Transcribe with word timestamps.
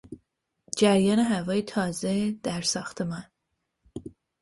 جریان 0.77 1.19
هوای 1.19 1.61
تازه 1.61 2.31
در 2.43 2.61
ساختمان 2.61 3.23